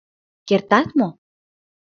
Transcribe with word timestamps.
Кертат 0.47 0.89
мо? 0.99 1.09